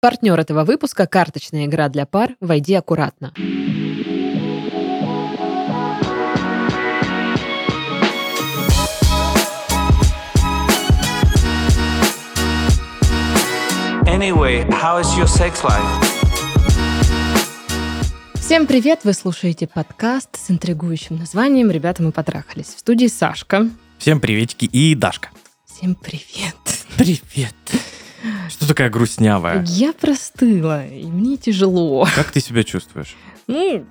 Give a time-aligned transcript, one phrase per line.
[0.00, 3.32] Партнер этого выпуска– карточная игра для пар «Войди аккуратно».
[14.06, 15.82] Anyway, how is your sex life?
[18.34, 19.00] Всем привет!
[19.02, 22.68] Вы слушаете подкаст с интригующим названием «Ребята, мы потрахались».
[22.68, 23.68] В студии Сашка.
[23.98, 25.30] Всем приветики и Дашка.
[25.66, 26.54] Всем привет!
[26.96, 27.54] Привет.
[28.48, 29.64] Что такая грустнявая?
[29.66, 32.06] Я простыла, и мне тяжело.
[32.14, 33.14] Как ты себя чувствуешь?
[33.46, 33.84] Ну,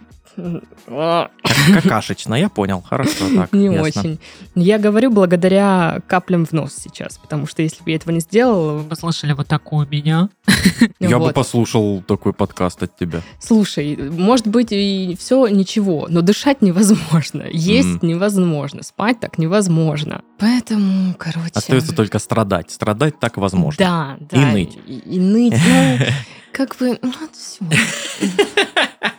[1.73, 2.83] какашечно, я понял.
[2.87, 3.53] Хорошо, так.
[3.53, 3.81] не ясно.
[3.81, 4.19] очень.
[4.55, 8.77] Я говорю благодаря каплям в нос сейчас, потому что если бы я этого не сделала,
[8.77, 10.29] вы Послушали вот такую меня.
[10.99, 13.21] Я бы послушал такой подкаст от тебя.
[13.39, 20.23] Слушай, может быть и все ничего, но дышать невозможно, есть невозможно, спать так невозможно.
[20.39, 21.51] Поэтому, короче...
[21.53, 22.71] Остается только страдать.
[22.71, 23.77] Страдать так возможно.
[23.77, 24.51] Да, да.
[24.51, 24.79] И ныть.
[24.88, 25.97] И, и ныть, ну,
[26.51, 27.65] как бы, ну, все.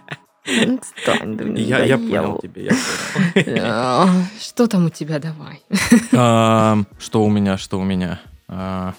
[0.48, 2.70] Отстань, да мне Я, я понял тебя, я
[3.34, 3.58] понял.
[3.62, 4.08] А,
[4.40, 5.60] Что там у тебя, давай?
[6.12, 8.20] А, Что у меня, что у меня?
[8.48, 8.94] А.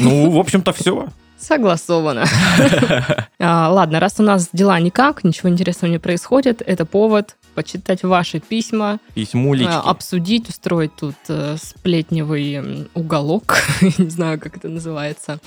[0.00, 1.08] Ну, в общем-то, все.
[1.38, 2.24] Согласовано.
[3.44, 8.38] А, Ладно, раз у нас дела никак, ничего интересного не происходит, это повод почитать ваши
[8.38, 9.72] письма, Письмулечки.
[9.84, 13.56] обсудить, устроить тут э, сплетневый уголок,
[13.98, 15.38] не знаю, как это называется.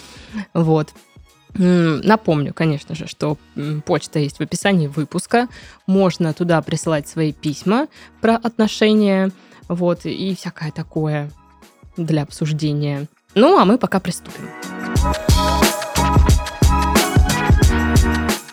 [0.54, 0.90] Вот.
[1.58, 3.38] Напомню, конечно же, что
[3.86, 5.48] почта есть в описании выпуска.
[5.88, 7.88] Можно туда присылать свои письма
[8.22, 9.32] про отношения,
[9.68, 11.32] вот, и всякое такое
[11.98, 13.08] для обсуждения.
[13.36, 14.50] Ну, а мы пока приступим.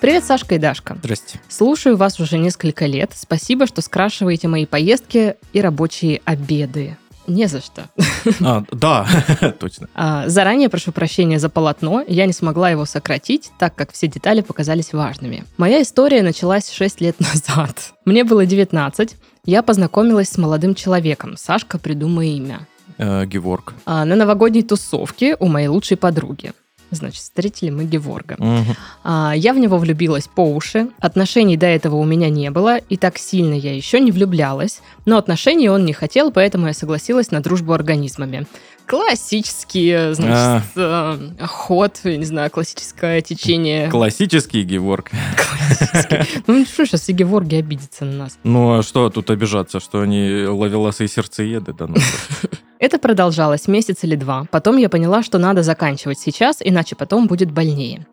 [0.01, 0.97] Привет, Сашка и Дашка.
[0.97, 1.41] Здрасте.
[1.49, 3.13] Слушаю вас уже несколько лет.
[3.15, 6.97] Спасибо, что скрашиваете мои поездки и рабочие обеды.
[7.33, 7.89] Не за что.
[8.41, 9.07] А, да,
[9.59, 9.89] точно.
[9.95, 14.43] А, Заранее прошу прощения за полотно, я не смогла его сократить, так как все детали
[14.43, 15.45] показались важными.
[15.57, 17.93] Моя история началась 6 лет назад.
[18.05, 19.17] Мне было 19,
[19.47, 22.67] я познакомилась с молодым человеком, Сашка, придумай имя,
[22.99, 23.73] Э, Геворг.
[23.87, 26.53] А, на новогодней тусовке у моей лучшей подруги.
[26.93, 28.37] Значит, встретили мы Геворга.
[28.39, 28.77] Мгм.
[29.03, 30.89] А, Я в него влюбилась по уши.
[31.01, 34.81] Отношений до этого у меня не было, и так сильно я еще не влюблялась.
[35.07, 38.47] Но отношений он не хотел, поэтому я согласилась на дружбу организмами.
[38.87, 43.91] Классический, значит, э, ход, я не знаю, классическое течение.
[43.91, 45.11] Классический Геворг.
[45.11, 46.43] Классический.
[46.47, 48.39] Ну что сейчас и Геворги обидятся на нас.
[48.45, 51.73] Ну, а что тут обижаться, что они ловеласы и сердцееды?
[51.73, 51.97] Да ну.
[52.79, 54.47] Это продолжалось месяц или два.
[54.51, 58.07] Потом я поняла, что надо заканчивать сейчас, иначе потом будет больнее.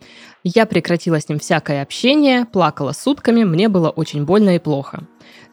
[0.43, 5.03] Я прекратила с ним всякое общение, плакала сутками, мне было очень больно и плохо.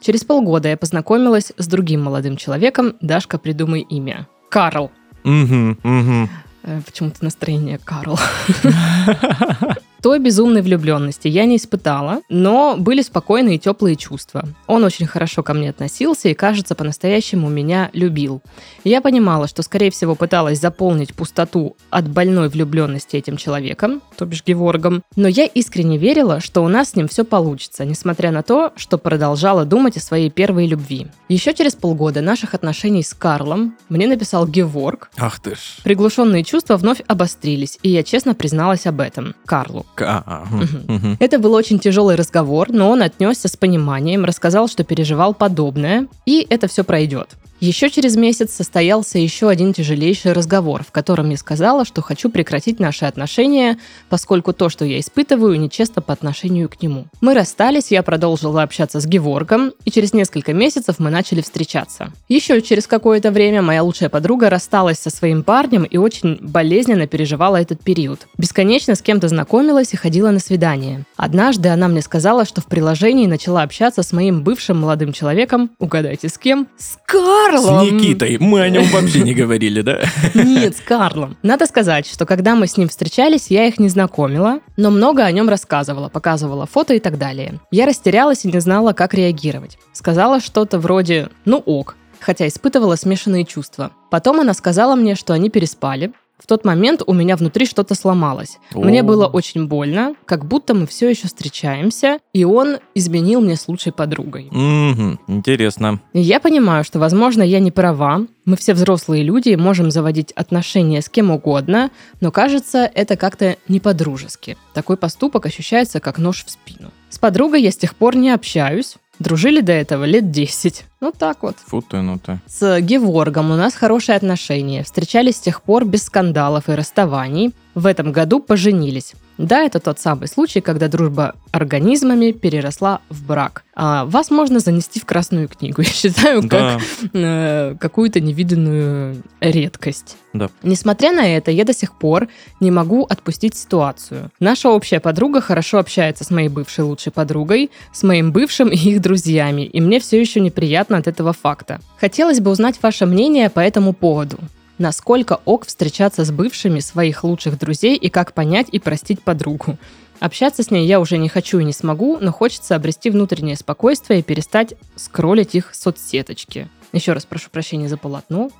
[0.00, 4.28] Через полгода я познакомилась с другим молодым человеком, Дашка, придумай имя.
[4.50, 4.90] Карл.
[5.26, 6.30] Мгм, мгм.
[6.62, 8.18] Э, Почему-то настроение Карл.
[10.06, 14.44] Той безумной влюбленности я не испытала, но были спокойные и теплые чувства.
[14.68, 18.40] Он очень хорошо ко мне относился и, кажется, по-настоящему меня любил.
[18.84, 24.44] Я понимала, что, скорее всего, пыталась заполнить пустоту от больной влюбленности этим человеком, то бишь
[24.46, 28.72] Геворгом, но я искренне верила, что у нас с ним все получится, несмотря на то,
[28.76, 31.08] что продолжала думать о своей первой любви.
[31.28, 35.78] Еще через полгода наших отношений с Карлом мне написал Геворг, Ах ты ж.
[35.82, 39.84] Приглушенные чувства вновь обострились, и я честно призналась об этом Карлу.
[40.02, 40.46] А, а,
[40.92, 41.16] мгм.
[41.20, 46.46] Это был очень тяжелый разговор, но он отнесся с пониманием, рассказал, что переживал подобное, и
[46.48, 47.36] это все пройдет.
[47.60, 52.78] Еще через месяц состоялся еще один тяжелейший разговор, в котором я сказала, что хочу прекратить
[52.78, 53.78] наши отношения,
[54.10, 57.06] поскольку то, что я испытываю, нечестно по отношению к нему.
[57.22, 62.12] Мы расстались, я продолжила общаться с Геворгом, и через несколько месяцев мы начали встречаться.
[62.28, 67.56] Еще через какое-то время моя лучшая подруга рассталась со своим парнем и очень болезненно переживала
[67.56, 68.26] этот период.
[68.36, 71.04] Бесконечно с кем-то знакомилась и ходила на свидание.
[71.16, 76.28] Однажды она мне сказала, что в приложении начала общаться с моим бывшим молодым человеком, угадайте
[76.28, 76.68] с кем?
[76.76, 76.98] С
[77.46, 77.86] Карлом!
[77.86, 78.38] С Никитой.
[78.38, 80.00] Мы о нем вообще не говорили, да?
[80.34, 81.36] Нет, с Карлом.
[81.42, 85.32] Надо сказать, что когда мы с ним встречались, я их не знакомила, но много о
[85.32, 87.60] нем рассказывала, показывала фото и так далее.
[87.70, 89.78] Я растерялась и не знала, как реагировать.
[89.92, 93.92] Сказала что-то вроде «ну ок», хотя испытывала смешанные чувства.
[94.10, 98.58] Потом она сказала мне, что они переспали, В тот момент у меня внутри что-то сломалось.
[98.74, 99.04] Мне О.
[99.04, 103.92] было очень больно, как будто мы все еще встречаемся, и он изменил мне с лучшей
[103.92, 104.48] подругой.
[104.50, 106.00] Мгм, Интересно.
[106.12, 108.26] Я понимаю, что, возможно, я не права.
[108.44, 111.90] Мы все взрослые люди, и можем заводить отношения с кем угодно,
[112.20, 114.56] но кажется, это как-то не по-дружески.
[114.74, 116.90] Такой поступок ощущается как нож в спину.
[117.08, 120.84] С подругой я с тех пор не общаюсь, Дружили до этого лет 10.
[121.00, 121.56] Ну так вот.
[121.66, 122.40] Фу ты, ну ты.
[122.46, 124.82] С Геворгом у нас хорошие отношения.
[124.82, 127.54] Встречались с тех пор без скандалов и расставаний.
[127.74, 129.14] В этом году поженились.
[129.38, 133.64] Да, это тот самый случай, когда дружба организмами переросла в брак.
[133.74, 136.80] А вас можно занести в Красную книгу, я считаю, как Да,
[137.12, 140.16] э, какую-то невиданную редкость.
[140.32, 140.48] да.
[140.62, 142.28] Несмотря на это, я до сих пор
[142.60, 144.30] не могу отпустить ситуацию.
[144.40, 149.00] Наша общая подруга хорошо общается с моей бывшей лучшей подругой, с моим бывшим и их
[149.02, 151.80] друзьями, и мне все еще неприятно от этого факта.
[152.00, 154.38] Хотелось бы узнать ваше мнение по этому поводу.
[154.78, 159.78] Насколько ок встречаться с бывшими своих лучших друзей и как понять и простить подругу?
[160.20, 164.20] Общаться с ней я уже не хочу и не смогу, но хочется обрести внутреннее спокойствие
[164.20, 166.68] и перестать скроллить их соцсеточки.
[166.92, 168.50] Еще раз прошу прощения за полотно.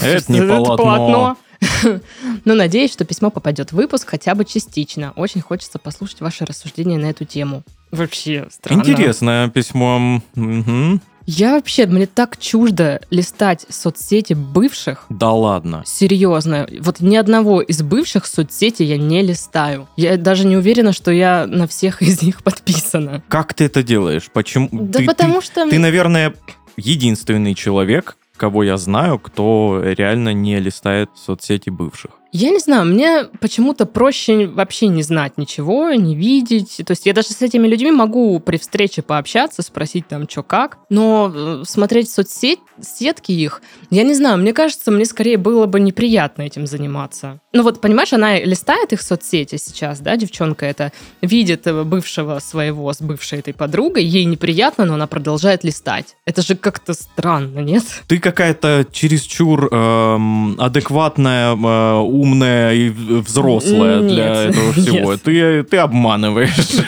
[0.00, 1.36] Это не полотно.
[2.44, 5.12] Но надеюсь, что письмо попадет в выпуск хотя бы частично.
[5.16, 7.62] Очень хочется послушать ваши рассуждения на эту тему.
[7.90, 8.80] Вообще странно.
[8.80, 10.22] Интересное письмо.
[11.30, 15.04] Я вообще, мне так чуждо листать соцсети бывших.
[15.10, 15.82] Да ладно.
[15.84, 19.88] Серьезно, вот ни одного из бывших соцсетей я не листаю.
[19.98, 23.22] Я даже не уверена, что я на всех из них подписана.
[23.28, 24.30] Как ты это делаешь?
[24.32, 24.70] Почему?
[24.72, 25.68] Да ты, потому ты- что...
[25.68, 26.32] Ты, наверное,
[26.78, 32.12] единственный человек, кого я знаю, кто реально не листает соцсети бывших.
[32.30, 36.80] Я не знаю, мне почему-то проще вообще не знать ничего, не видеть.
[36.84, 40.78] То есть я даже с этими людьми могу при встрече пообщаться, спросить там, что как,
[40.90, 45.80] но э, смотреть соцсеть, сетки их, я не знаю, мне кажется, мне скорее было бы
[45.80, 47.40] неприятно этим заниматься.
[47.54, 50.92] Ну вот, понимаешь, она листает их соцсети сейчас, да, девчонка эта,
[51.22, 56.16] видит э, бывшего своего с бывшей этой подругой, ей неприятно, но она продолжает листать.
[56.26, 57.84] Это же как-то странно, нет?
[58.06, 65.12] Ты какая-то чересчур эм, адекватная, э, умная и взрослая для Нет, этого всего.
[65.12, 65.22] нет.
[65.22, 66.84] Ты, ты обманываешь.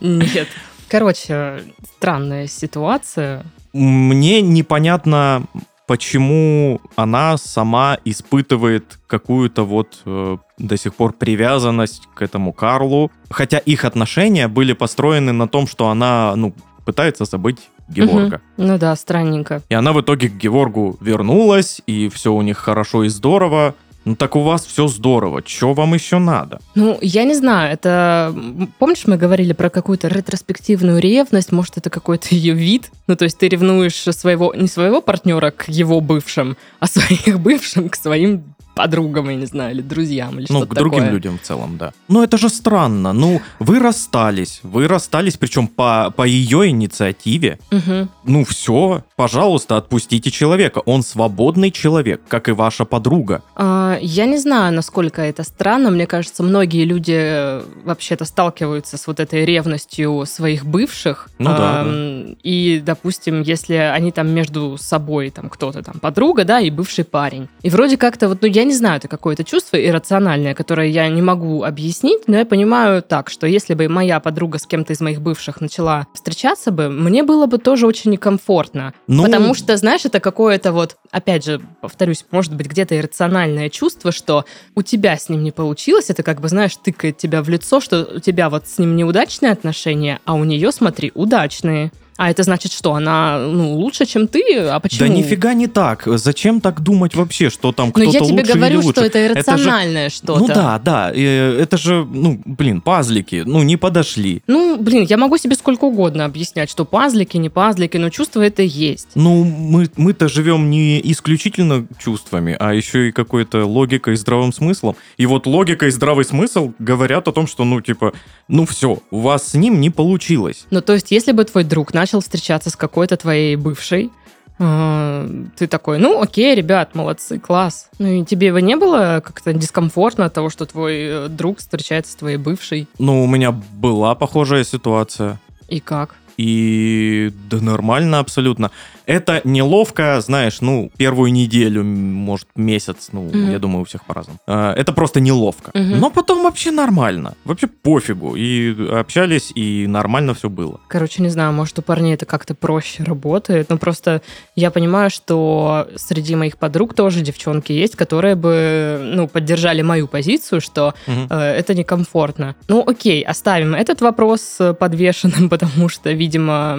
[0.00, 0.48] Нет.
[0.88, 1.62] Короче,
[1.96, 3.44] странная ситуация.
[3.72, 5.44] Мне непонятно,
[5.86, 13.10] почему она сама испытывает какую-то вот э, до сих пор привязанность к этому Карлу.
[13.30, 16.52] Хотя их отношения были построены на том, что она, ну,
[16.84, 17.58] пытается забыть
[17.88, 18.40] Геворга.
[18.56, 18.68] Мгм.
[18.68, 19.62] Ну да, странненько.
[19.68, 23.74] И она в итоге к Геворгу вернулась, и все у них хорошо и здорово.
[24.04, 26.60] Ну так у вас все здорово, что вам еще надо?
[26.74, 28.34] Ну, я не знаю, это...
[28.78, 31.52] Помнишь, мы говорили про какую-то ретроспективную ревность?
[31.52, 32.90] Может, это какой-то ее вид?
[33.06, 34.54] Ну, то есть ты ревнуешь своего...
[34.54, 39.72] Не своего партнера к его бывшим, а своих бывшим к своим подругам, я не знаю,
[39.74, 41.10] или друзьям, или Ну, что-то к другим такое.
[41.12, 41.92] людям в целом, да.
[42.08, 43.12] Ну, это же странно.
[43.12, 44.60] Ну, вы расстались.
[44.62, 47.58] Вы расстались, причем по, по ее инициативе.
[47.70, 48.08] Мгм.
[48.24, 50.80] Ну, все, пожалуйста, отпустите человека.
[50.86, 53.42] Он свободный человек, как и ваша подруга.
[53.56, 55.90] А, Я не знаю, насколько это странно.
[55.90, 61.28] Мне кажется, многие люди э, вообще-то сталкиваются с вот этой ревностью своих бывших.
[61.38, 66.60] Ну да, Ам, И, допустим, если они там между собой, там кто-то там подруга, да,
[66.60, 67.48] и бывший парень.
[67.62, 71.22] И вроде как-то вот, ну, я не знаю, это какое-то чувство иррациональное, которое я не
[71.22, 75.20] могу объяснить, но я понимаю так, что если бы моя подруга с кем-то из моих
[75.20, 78.94] бывших начала встречаться бы, мне было бы тоже очень некомфортно.
[79.06, 84.12] Ну, Потому что, знаешь, это какое-то вот, опять же, повторюсь, может быть, где-то иррациональное чувство,
[84.12, 84.44] что
[84.74, 88.08] у тебя с ним не получилось, это как бы, знаешь, тыкает тебя в лицо, что
[88.16, 91.92] у тебя вот с ним неудачные отношения, а у нее, смотри, удачные.
[92.16, 94.58] А это значит, что она, ну, лучше, чем ты?
[94.58, 95.00] А почему?
[95.00, 96.02] Да нифига не так.
[96.06, 98.92] Зачем так думать вообще, что там Но кто-то я тебе лучше говорю, или лучше?
[99.00, 100.38] что это же- иррациональное что-то.
[100.40, 101.10] Ну да, да.
[101.14, 104.42] э, Это же, ну, блин, пазлики, ну, не подошли.
[104.46, 108.62] Ну, блин, я могу себе сколько угодно объяснять, что пазлики, не пазлики, но чувство это
[108.62, 109.08] есть.
[109.14, 114.96] Ну, мы, мы-то живем не исключительно чувствами, а еще и какой-то логикой и здравым смыслом.
[115.16, 118.12] И вот логика и здравый смысл говорят о том, что, ну, типа,
[118.48, 120.66] ну все, у вас с ним не получилось.
[120.70, 124.10] Ну, то есть, если бы твой друг начал встречаться с какой-то твоей бывшей,
[124.58, 127.88] э, ты такой, ну, окей, ребят, молодцы, класс.
[128.00, 132.10] Ну, и тебе бы не было как-то дискомфортно от того, что твой э, друг встречается
[132.10, 132.88] с твоей бывшей?
[132.98, 135.38] Ну, у меня была похожая ситуация.
[135.68, 136.16] И как?
[136.36, 138.70] И да нормально абсолютно.
[139.04, 143.50] Это неловко, знаешь, ну, первую неделю, может, месяц, ну, Мгм.
[143.50, 144.38] я думаю, у всех по-разному.
[144.46, 145.70] А, Это просто неловко.
[145.74, 145.98] Мгм.
[146.00, 147.34] Но потом вообще нормально.
[147.44, 148.36] Вообще пофигу.
[148.36, 150.80] И общались, и нормально все было.
[150.88, 153.70] Короче, не знаю, может, у парней это как-то проще работает.
[153.70, 154.22] Но просто
[154.56, 160.60] я понимаю, что среди моих подруг тоже девчонки есть, которые бы, ну, поддержали мою позицию,
[160.60, 161.26] что Мгм.
[161.30, 162.54] э, это некомфортно.
[162.68, 166.78] Ну, окей, оставим этот вопрос э, подвешенным, потому что, видимо,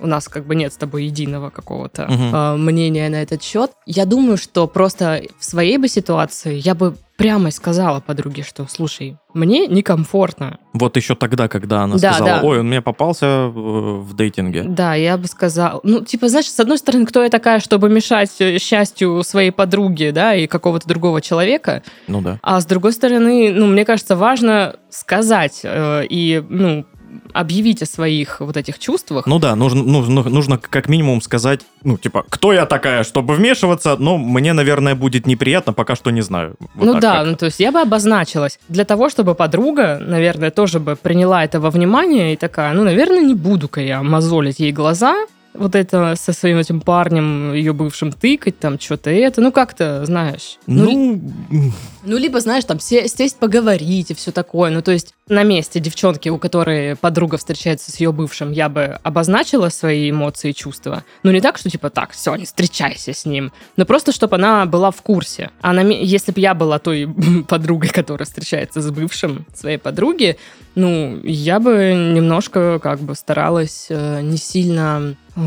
[0.00, 3.70] у нас как бы нет с тобой единого какого-то э, мнения на этот счет.
[3.86, 9.16] Я думаю, что просто в своей бы ситуации я бы прямо сказала подруге, что, слушай,
[9.34, 10.58] мне некомфортно.
[10.72, 12.46] Вот еще тогда, когда она Да, сказала, да.
[12.46, 14.62] ой, он мне попался э, в дейтинге.
[14.62, 18.30] Да, я бы сказала, ну, типа, знаешь, с одной стороны, кто я такая, чтобы мешать
[18.40, 22.38] э, счастью своей подруги, да, и какого-то другого человека, Ну да.
[22.42, 26.84] а с другой стороны, ну, мне кажется, важно сказать э, и, ну,
[27.32, 29.26] объявить о своих вот этих чувствах.
[29.26, 33.96] Ну да, нужно, нужно, нужно как минимум сказать, ну, типа, кто я такая, чтобы вмешиваться,
[33.98, 36.56] но мне, наверное, будет неприятно, пока что не знаю.
[36.74, 37.26] Вот ну да, как.
[37.26, 41.60] ну то есть я бы обозначилась для того, чтобы подруга, наверное, тоже бы приняла это
[41.60, 45.16] во внимание и такая, ну, наверное, не буду-ка я мозолить ей глаза,
[45.54, 50.58] вот это со своим этим парнем, ее бывшим тыкать, там что-то это, ну как-то, знаешь.
[50.66, 54.70] Ну, Ну, ну, либо, знаешь, там се- сесть поговорить и все такое.
[54.70, 58.98] Ну, то есть на месте девчонки, у которой подруга встречается с ее бывшим, я бы
[59.02, 61.04] обозначила свои эмоции и чувства.
[61.22, 63.52] Ну, не так, что типа так, все, не встречайся с ним.
[63.76, 65.50] Но просто, чтобы она была в курсе.
[65.60, 67.08] А на если бы я была той
[67.48, 70.36] подругой, которая встречается с бывшим своей подруги,
[70.74, 75.40] ну, я бы немножко как бы старалась э, не сильно, э,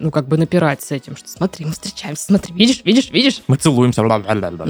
[0.00, 3.56] ну, как бы напирать с этим, что смотри, мы встречаемся, смотри, видишь, видишь, видишь, мы
[3.56, 4.02] целуемся.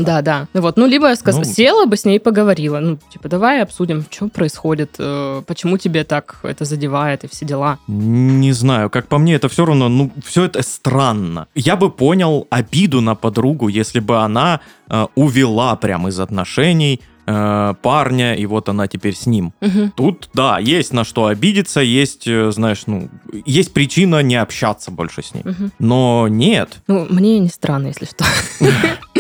[0.04, 0.49] да, да.
[0.54, 1.44] Ну вот, ну либо я сказ- Ну.
[1.44, 6.04] села бы с ней и поговорила, ну типа давай обсудим, что происходит, э, почему тебе
[6.04, 7.78] так это задевает и все дела.
[7.88, 11.46] Не знаю, как по мне, это все равно, ну, все это странно.
[11.54, 17.75] Я бы понял обиду на подругу, если бы она э, увела прям из отношений э,
[17.82, 19.52] парня, и вот она теперь с ним.
[19.61, 19.92] Мгм.
[19.96, 23.08] Тут, да, есть на что обидеться, есть, э, знаешь, ну,
[23.46, 25.42] есть причина не общаться больше с ней.
[25.44, 25.72] Мгм.
[25.78, 26.82] Но нет.
[26.88, 28.25] Ну мне не странно, если что.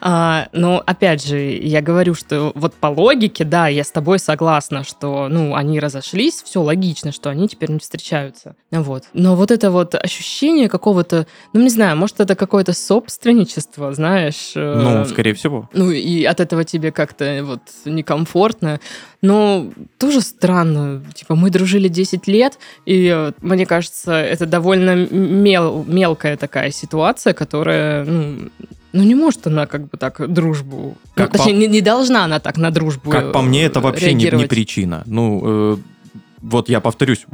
[0.00, 4.82] А, но опять же, я говорю, что вот по логике, да, я с тобой согласна,
[4.84, 8.54] что, ну, они разошлись, все логично, что они теперь не встречаются.
[8.70, 9.04] Вот.
[9.12, 14.52] Но вот это вот ощущение какого-то, ну, не знаю, может, это какое-то собственничество, знаешь.
[14.54, 15.68] э, Ну, скорее всего.
[15.72, 18.80] Ну, и от этого тебе как-то вот некомфортно.
[19.22, 19.66] Но
[19.98, 21.02] тоже странно.
[21.14, 27.34] Типа, мы дружили 10 лет, и э, мне кажется, это довольно мел- мелкая такая ситуация,
[27.34, 28.48] которая, ну,
[28.92, 30.96] ну, не может она как бы так дружбу...
[31.14, 33.80] Как ну, точнее, по- не, не должна она так на дружбу Как по мне, это
[33.80, 35.02] э, вообще не, не причина.
[35.06, 35.76] Ну, э,
[36.40, 37.26] вот я повторюсь,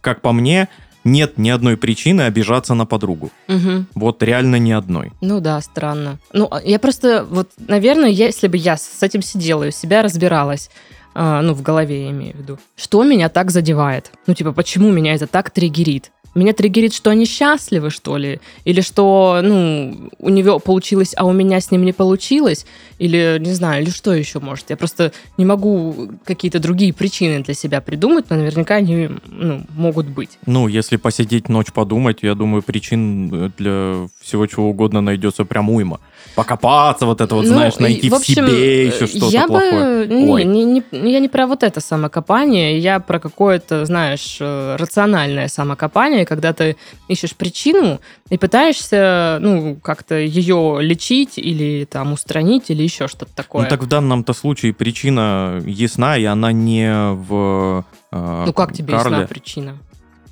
[0.00, 0.68] как по мне,
[1.04, 3.30] нет ни одной причины обижаться на подругу.
[3.48, 3.86] Мгм.
[3.94, 5.12] Вот реально ни одной.
[5.20, 6.18] Ну да, странно.
[6.32, 10.02] Ну, а я просто, вот, наверное, если бы я с этим сидела и у себя
[10.02, 10.70] разбиралась,
[11.14, 14.12] а, ну, в голове я имею в виду, что меня так задевает?
[14.26, 16.10] Ну, типа, почему меня это так триггерит?
[16.32, 18.40] Меня триггерит, что они счастливы, что ли?
[18.64, 22.66] Или что, ну, у него получилось, а у меня с ним не получилось?
[22.98, 24.70] Или, не знаю, или что еще может?
[24.70, 30.06] Я просто не могу какие-то другие причины для себя придумать, но наверняка они, ну, могут
[30.06, 30.38] быть.
[30.46, 35.68] Ну, если посидеть ночь подумать, я думаю, причин э, для всего чего угодно найдется прям
[35.68, 35.98] уйма.
[36.34, 40.06] Покопаться, вот это вот, Ну, знаешь, найти в, общем, себе еще что-то я плохое.
[40.06, 40.44] Бы, не, Ой.
[40.44, 46.24] не, не- я не про вот это самокопание, я про какое-то, знаешь, э, рациональное самокопание,
[46.24, 46.76] когда ты
[47.08, 48.00] ищешь причину
[48.30, 53.64] и пытаешься, ну, как-то ее лечить или там устранить или еще что-то такое.
[53.64, 58.94] Ну, так в данном-то случае причина ясна, и она не в э, Ну, как тебе
[58.94, 59.12] Карле.
[59.18, 59.78] ясна причина?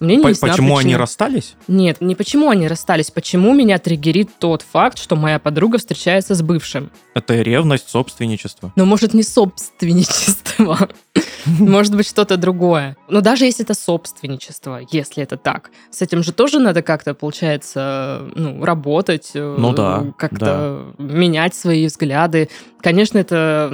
[0.00, 0.98] Мне не По- ясна Почему они причина.
[0.98, 1.56] расстались?
[1.66, 6.42] Нет, не почему они расстались, почему меня триггерит тот факт, что моя подруга встречается с
[6.42, 6.90] бывшим.
[7.14, 8.72] Это ревность, собственничество.
[8.76, 10.88] Но может не собственничество,
[11.46, 12.96] может быть что-то другое.
[13.08, 18.22] Но даже если это собственничество, если это так, с этим же тоже надо как-то, получается,
[18.34, 22.48] ну, работать, э, Ну да, как-то менять свои взгляды.
[22.80, 23.68] Конечно, это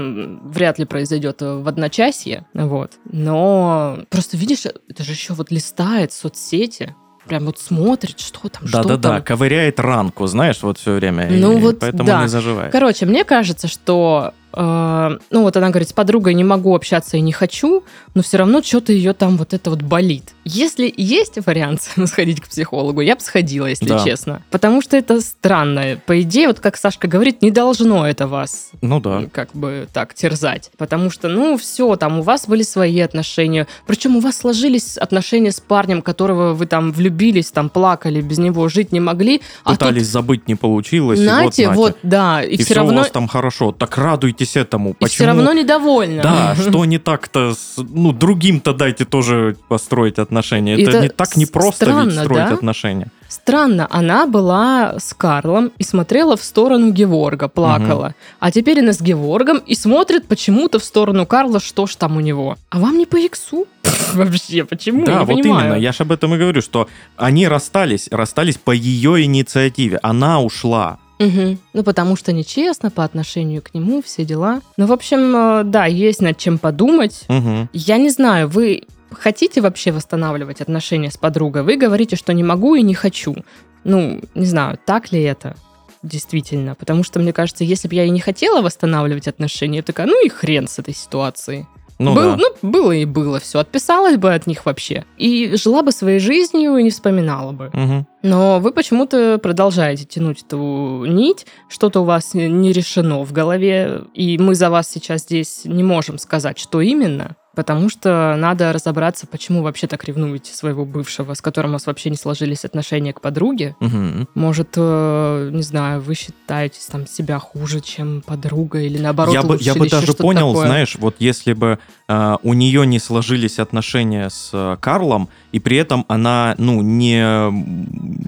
[0.44, 2.92] вряд ли произойдет в одночасье, вот.
[3.04, 6.94] Но просто видишь, это же еще вот листает соцсети,
[7.26, 9.22] прям вот смотрит, что там, что Да-да-да, там.
[9.22, 11.28] ковыряет ранку, знаешь, вот все время.
[11.30, 12.22] Ну и вот поэтому да.
[12.22, 12.72] не заживает.
[12.72, 17.32] Короче, мне кажется, что ну вот она говорит, с подругой не могу общаться и не
[17.32, 17.84] хочу,
[18.14, 20.24] но все равно что-то ее там вот это вот болит.
[20.44, 23.98] Если есть вариант сходить к психологу, я бы сходила, если Да.
[24.04, 24.42] честно.
[24.50, 25.98] Потому что это странно.
[26.06, 29.24] По идее, вот как Сашка говорит, не должно это вас Ну да.
[29.32, 30.70] как бы так терзать.
[30.78, 33.66] Потому что, ну, все, там у вас были свои отношения.
[33.86, 38.68] Причем у вас сложились отношения с парнем, которого вы там влюбились, там плакали, без него
[38.68, 39.40] жить не могли.
[39.64, 41.18] А тут Пытались забыть, не получилось.
[41.20, 43.72] и Нате, вот, вот, да, и, И, все все равно, у вас там хорошо.
[43.72, 44.90] Так радуйтесь этому.
[44.90, 45.08] и Почему?
[45.08, 46.22] все равно недовольна.
[46.22, 50.74] Да, что не так-то, с- ну, другим-то дайте тоже построить отношения.
[50.80, 52.54] Это, Это не так не с- просто ведь странно, строить да?
[52.54, 53.08] отношения.
[53.28, 58.14] Странно, она была с Карлом и смотрела в сторону Геворга, плакала.
[58.38, 62.20] А теперь она с Геворгом и смотрит почему-то в сторону Карла, что ж там у
[62.20, 62.56] него.
[62.70, 63.66] А вам не по иксу?
[64.14, 65.04] Вообще, почему?
[65.04, 65.64] Да, вот понимаю.
[65.66, 66.86] именно, я же об этом и говорю, что
[67.16, 69.98] они расстались, расстались по ее инициативе.
[70.02, 70.98] Она ушла.
[71.18, 71.58] Мгм.
[71.72, 74.60] Ну, потому что нечестно по отношению к нему, все дела.
[74.76, 77.24] Ну, в общем, э, да, есть над чем подумать.
[77.28, 77.68] Мгм.
[77.72, 81.62] Я не знаю, вы хотите вообще восстанавливать отношения с подругой?
[81.62, 83.36] Вы говорите, что не могу и не хочу.
[83.84, 85.56] Ну, не знаю, так ли это
[86.02, 86.74] действительно?
[86.74, 90.24] Потому что, мне кажется, если бы я и не хотела восстанавливать отношения, я такая, ну
[90.24, 91.66] и хрен с этой ситуацией.
[91.98, 92.36] Ну Был- да.
[92.36, 95.04] ну, было и было, все, отписалась бы от них вообще.
[95.16, 97.70] И жила бы своей жизнью и не вспоминала бы.
[97.72, 98.06] Мгм.
[98.22, 104.38] Но вы почему-то продолжаете тянуть эту нить, что-то у вас не решено в голове, и
[104.38, 109.62] мы за вас сейчас здесь не можем сказать, что именно, потому что надо разобраться, почему
[109.62, 113.76] вообще так ревнуете своего бывшего, с которым у вас вообще не сложились отношения к подруге.
[113.80, 114.28] Мгм.
[114.34, 119.58] Может, э, не знаю, вы считаете там себя хуже, чем подруга, или наоборот я бы,
[119.60, 120.66] я бы даже понял, такое.
[120.66, 126.04] знаешь, вот если бы у нее не сложились отношения с э, Карлом, и при этом
[126.08, 127.22] она, ну, не,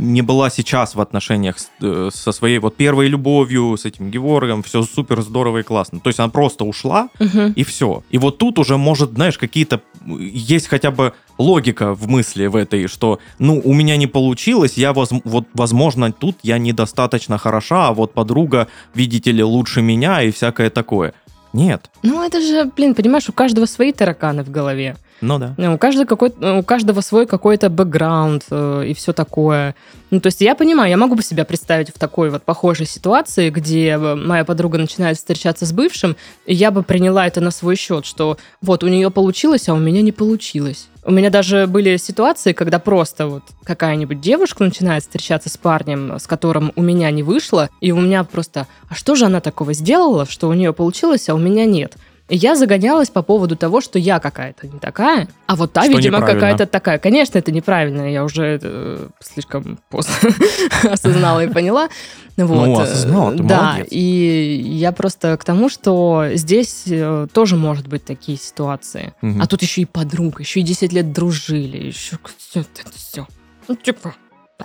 [0.01, 4.63] не была сейчас в отношениях с- э, со своей вот первой любовью, с этим Геворгом,
[4.63, 6.01] все супер здорово и классно.
[6.01, 7.53] То есть она просто ушла, Мгм.
[7.53, 8.03] и все.
[8.11, 9.81] И вот тут уже, может, знаешь, какие-то...
[10.07, 14.93] Есть хотя бы логика в мысли в этой, что, ну, у меня не получилось, я,
[14.95, 20.31] воз- вот, возможно, тут я недостаточно хороша, а вот подруга, видите ли, лучше меня и
[20.31, 21.13] всякое такое.
[21.57, 21.91] Нет.
[22.03, 24.97] Ну, это же, блин, понимаешь, у каждого свои тараканы в голове.
[25.21, 25.55] Ну да.
[25.57, 29.75] Ну, У каждого, какой, у каждого свой какой-то бэкграунд э, и все такое.
[30.11, 33.51] Ну, то есть я понимаю, я могу бы себя представить в такой вот похожей ситуации,
[33.51, 37.77] где э, моя подруга начинает встречаться с бывшим, и я бы приняла это на свой
[37.77, 40.89] счет, что вот у нее получилось, а у меня не получилось.
[41.03, 46.27] У меня даже были ситуации, когда просто вот какая-нибудь девушка начинает встречаться с парнем, с
[46.27, 50.27] которым у меня не вышло, и у меня просто, а что же она такого сделала,
[50.27, 51.97] что у нее получилось, а у меня нет?
[52.29, 56.21] Я загонялась по поводу того, что я какая-то не такая, а вот та, Что видимо,
[56.21, 56.99] какая-то такая.
[56.99, 60.15] Конечно, это неправильно, я уже э, слишком поздно
[60.91, 61.89] осознала и поняла.
[62.37, 62.67] Вот.
[62.67, 63.89] Ну, осознала, ты Да, молодец.
[63.91, 69.15] и я просто к тому, что здесь э, тоже может быть такие ситуации.
[69.23, 69.41] Мгм.
[69.41, 73.27] А тут еще и подруга, еще и 10 лет дружили, еще все это все.
[73.69, 74.15] Ну, типа,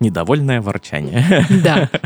[0.00, 1.46] Недовольное ворчание.
[1.62, 1.88] да.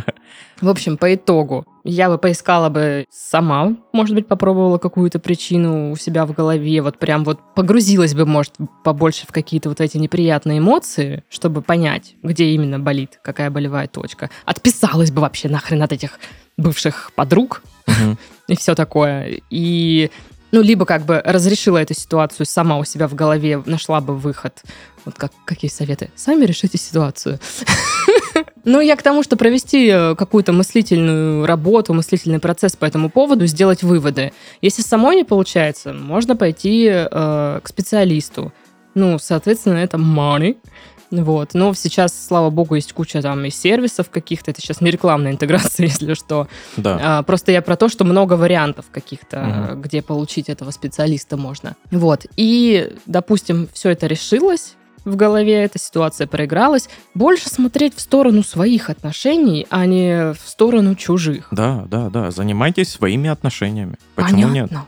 [0.60, 5.96] В общем, по итогу, я бы поискала бы сама, может быть, попробовала какую-то причину у
[5.96, 10.58] себя в голове, вот прям вот погрузилась бы, может, побольше в какие-то вот эти неприятные
[10.58, 14.30] эмоции, чтобы понять, где именно болит, какая болевая точка.
[14.44, 16.18] Отписалась бы вообще нахрен от этих
[16.56, 17.62] бывших подруг,
[18.49, 19.40] и все такое.
[19.50, 20.10] И
[20.50, 24.63] ну, либо как бы разрешила эту ситуацию сама у себя в голове, нашла бы выход.
[25.04, 26.11] Вот как, какие советы?
[26.17, 27.39] Сами решите ситуацию.
[28.65, 33.47] Ну, я к тому, что провести э, какую-то мыслительную работу, мыслительный процесс по этому поводу,
[33.47, 34.32] сделать выводы.
[34.61, 38.52] Если самой не получается, можно пойти э, к специалисту.
[38.95, 40.56] Ну, соответственно, это money.
[41.10, 41.54] Вот.
[41.54, 44.50] Но сейчас, слава богу, есть куча там и сервисов каких-то.
[44.50, 46.49] Это сейчас не рекламная интеграция, если что.
[46.76, 46.99] Да.
[47.18, 49.82] А, просто я про то, что много вариантов каких-то, Мгм.
[49.82, 51.76] где получить этого специалиста можно.
[51.90, 52.26] Вот.
[52.36, 56.90] И, допустим, все это решилось в голове, эта ситуация проигралась.
[57.14, 61.49] Больше смотреть в сторону своих отношений, а не в сторону чужих.
[61.50, 62.30] Да, да, да.
[62.30, 63.97] Занимайтесь своими отношениями.
[64.14, 64.68] Почему нет?
[64.68, 64.86] понятно,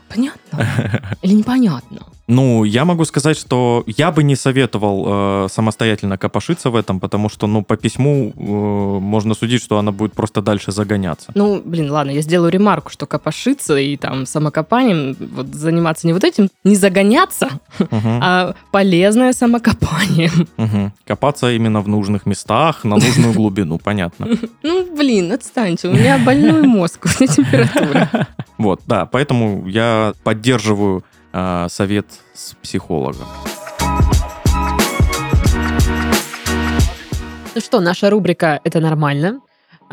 [0.53, 1.17] понятно.
[1.23, 2.01] Или непонятно.
[2.31, 7.27] Ну, я могу сказать, что я бы не советовал э, самостоятельно копошиться в этом, потому
[7.27, 11.33] что, ну, по письму э, можно судить, что она будет просто дальше загоняться.
[11.35, 16.23] Ну, блин, ладно, я сделаю ремарку, что копошиться и там самокопанием, вот заниматься не вот
[16.23, 17.49] этим, не загоняться,
[17.91, 20.31] а полезное самокопание.
[21.05, 24.27] Копаться именно в нужных местах, на нужную глубину, понятно.
[24.63, 28.27] Ну, блин, отстаньте, у меня больной мозг, у меня температура.
[28.57, 33.25] Вот, да, поэтому я поддерживаю э, совет с психолога.
[37.53, 39.41] Ну что, наша рубрика «Это нормально».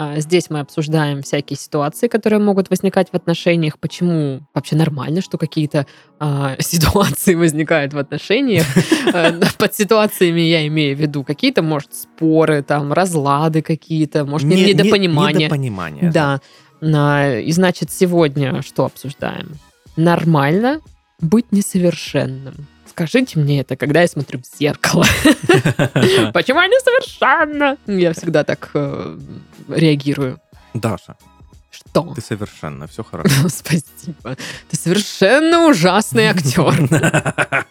[0.01, 3.81] А, Здесь мы обсуждаем всякие ситуации, которые могут возникать в отношениях.
[3.81, 5.87] Почему вообще нормально, что какие-то
[6.21, 8.65] а, ситуации возникают в отношениях.
[9.13, 14.55] Э, Под ситуациями я имею в виду какие-то, может, споры, там, разлады какие-то, может, не-
[14.57, 15.47] Не- не- недопонимания.
[15.47, 16.13] Недопонимание.
[16.13, 16.41] Да.
[17.41, 19.57] И значит, сегодня что обсуждаем?
[19.97, 20.81] Нормально
[21.21, 22.55] быть несовершенным.
[22.87, 25.05] Скажите мне это, когда я смотрю в зеркало.
[26.33, 27.77] Почему я несовершенна?
[27.87, 29.19] Я всегда так э,
[29.69, 30.41] реагирую.
[30.75, 31.17] Даша,
[31.71, 32.13] Что?
[32.15, 33.49] ты совершенно, все хорошо.
[33.49, 34.37] Спасибо.
[34.69, 36.75] Ты совершенно ужасный актер.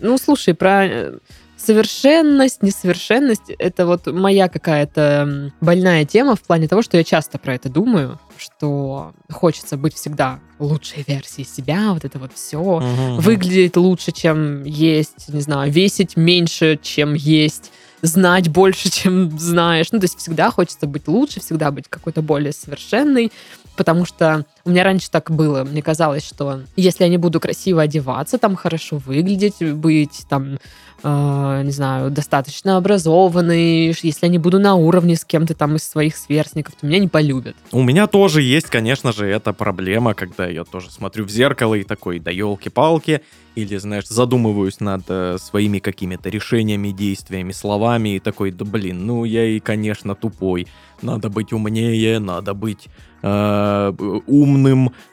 [0.00, 1.18] Ну, слушай, про э,
[1.64, 7.54] совершенность, несовершенность— это вот моя какая-то больная тема в плане того, что я часто про
[7.54, 12.60] это думаю, что хочется быть всегда лучшей версией себя, вот это вот все.
[12.60, 13.18] Мгм.
[13.18, 17.70] Выглядеть лучше, чем есть, не знаю, весить меньше, чем есть,
[18.02, 19.88] знать больше, чем знаешь.
[19.92, 23.30] Ну, то есть всегда хочется быть лучше, всегда быть какой-то более совершенной,
[23.76, 25.64] потому что у меня раньше так было.
[25.64, 30.58] Мне казалось, что если я не буду красиво одеваться, там хорошо выглядеть, быть там,
[31.02, 35.82] э, не знаю, достаточно образованной, если я не буду на уровне с кем-то там из
[35.82, 37.56] своих сверстников, то меня не полюбят.
[37.72, 41.84] У меня тоже есть, конечно же, эта проблема, когда я тоже смотрю в зеркало и
[41.84, 43.22] такой, да елки-палки,
[43.54, 49.24] или, знаешь, задумываюсь над э, своими какими-то решениями, действиями, словами, и такой, да блин, ну
[49.24, 50.66] я и, конечно, тупой.
[51.02, 52.88] Надо быть умнее, надо быть
[53.22, 53.92] э,
[54.26, 54.51] умным,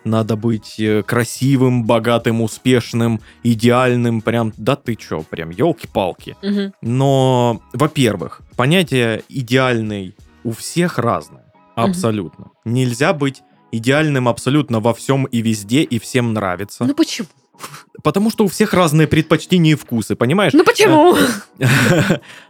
[0.03, 6.35] надо быть э, красивым, богатым, успешным, идеальным, прям, да ты чё, прям елки-палки.
[6.41, 6.73] Мгм.
[6.81, 11.45] Но, во-первых, понятие идеальный у всех разное.
[11.75, 12.51] Абсолютно.
[12.65, 16.83] Нельзя быть идеальным абсолютно во всем и везде, и всем нравится.
[16.83, 17.27] Ну почему?
[18.03, 20.53] Потому что у всех разные предпочтения и вкусы, понимаешь?
[20.53, 21.15] Ну почему?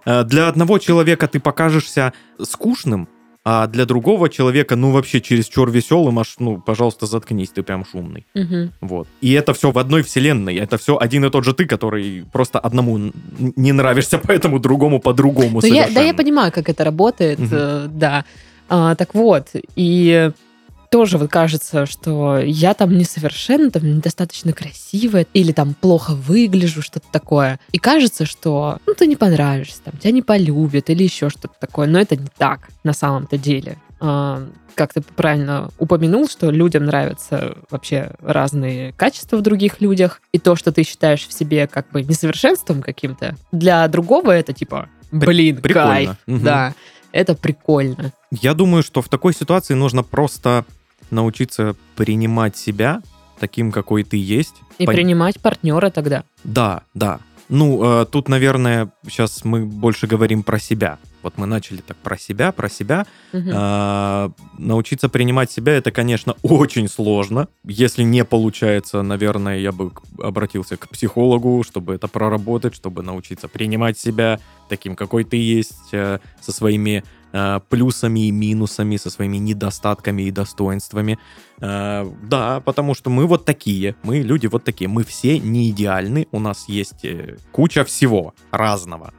[0.06, 3.10] Э, Для одного человека ты покажешься скучным,
[3.52, 8.24] а для другого человека, ну, вообще чересчур веселым, аж, ну, пожалуйста, заткнись, ты прям шумный.
[8.36, 8.72] Мгм.
[8.82, 9.08] Вот.
[9.22, 10.56] И это все в одной вселенной.
[10.58, 13.12] Это все один и тот же ты, который просто одному
[13.56, 18.24] не нравишься, поэтому другому по-другому Ну, я, да, я понимаю, как это работает, э, да.
[18.68, 20.32] А, так вот, и
[20.90, 27.06] тоже вот кажется, что я там несовершенна, там недостаточно красивая, или там плохо выгляжу, что-то
[27.12, 27.60] такое.
[27.72, 31.88] И кажется, что ну, ты не понравишься, там, тебя не полюбят, или еще что-то такое.
[31.88, 33.78] Но это не так на самом-то деле.
[34.02, 40.40] А, как ты правильно упомянул, что людям нравятся вообще разные качества в других людях, и
[40.40, 45.58] то, что ты считаешь в себе как бы несовершенством каким-то, для другого это типа, блин,
[45.58, 45.88] прикольно.
[45.90, 46.44] кайф, Мгм.
[46.46, 46.74] да,
[47.12, 48.14] это прикольно.
[48.32, 50.66] Я думаю, что в такой ситуации нужно просто
[51.12, 53.02] научиться принимать себя
[53.40, 54.56] таким, какой ты есть.
[54.78, 56.24] И Пон- принимать партнера тогда.
[56.44, 57.20] Да, да.
[57.50, 61.00] Ну, э, тут, наверное, сейчас мы больше говорим про себя.
[61.24, 63.06] Вот мы начали так про себя, про себя.
[63.34, 63.52] Мгм.
[63.54, 67.48] А, научиться принимать себя это, конечно, очень сложно.
[67.66, 73.98] Если не получается, наверное, я бы обратился к психологу, чтобы это проработать, чтобы научиться принимать
[73.98, 80.24] себя таким, какой ты есть, э, со своими э, плюсами и минусами, со своими недостатками
[80.24, 81.18] и достоинствами.
[81.62, 86.28] Э, Да, потому что мы вот такие, мы люди вот такие, мы все не идеальны,
[86.32, 89.14] у нас есть э, куча всего разного.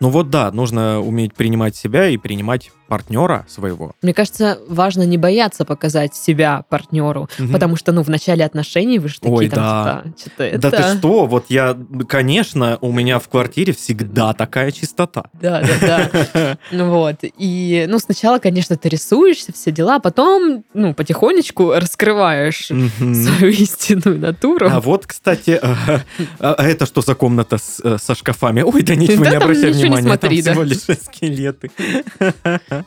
[0.00, 3.92] Ну вот да, нужно уметь принимать себя и принимать партнера своего.
[4.02, 7.52] Мне кажется, важно не бояться показать себя партнеру, Мгм.
[7.52, 10.02] потому что, ну, в начале отношений вы же такие Ой, там, да.
[10.02, 10.58] типа, что-то это...
[10.58, 11.76] Да ты что, вот я,
[12.08, 15.26] конечно, у меня в квартире всегда такая чистота.
[15.34, 16.58] Да, да, да.
[16.72, 17.18] Ну вот.
[17.22, 24.18] И, ну, сначала, конечно, ты рисуешься, все дела, а потом, ну, потихонечку раскрываешь свою истинную
[24.18, 24.68] натуру.
[24.68, 26.02] А вот, кстати, а,
[26.40, 28.62] а это что за комната э, со шкафами?
[28.62, 30.74] Ой, да ничего, не обращай не внимания, смотри, там да.
[30.74, 31.70] всего лишь скелеты.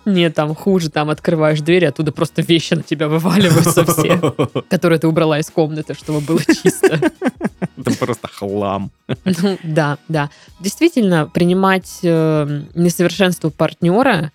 [0.05, 4.35] Нет, там хуже, там открываешь дверь, оттуда просто вещи на тебя вываливаются все,
[4.69, 6.99] которые ты убрала из комнаты, чтобы было чисто.
[7.83, 8.91] Там просто хлам.
[9.25, 10.29] Ну, да, да.
[10.59, 14.31] Действительно, принимать э, несовершенство партнера,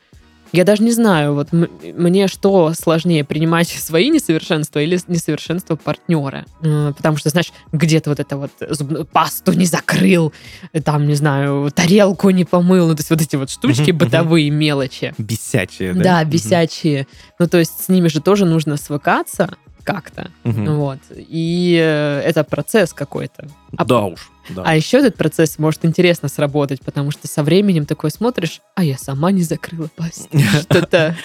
[0.53, 6.47] я даже не знаю, вот мне что сложнее, принимать свои несовершенства или несовершенство партнера.
[6.63, 10.33] Э, потому что, знаешь, где-то вот это вот зубную пасту не закрыл,
[10.73, 14.51] э, там, не знаю, тарелку не помыл, ну, то есть вот эти вот штучки бытовые
[14.51, 15.15] мелочи.
[15.19, 16.03] Бесячие, да?
[16.03, 17.07] Да, бесячие.
[17.39, 20.31] Ну, то есть с ними же тоже нужно свыкаться как-то.
[20.45, 20.99] Вот.
[21.17, 23.49] И э, это процесс какой-то.
[23.77, 24.31] А Да уж.
[24.49, 24.63] Да.
[24.65, 28.97] а еще этот процесс может интересно сработать, потому что со временем такой смотришь, а я
[28.97, 30.29] сама не закрыла пасть.
[30.63, 31.17] Что-то...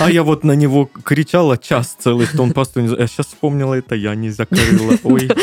[0.00, 2.88] А я вот на него кричала час целый, что он пасту не...
[2.88, 4.96] Я сейчас вспомнила, это я не закрыла.
[5.02, 5.30] Ой.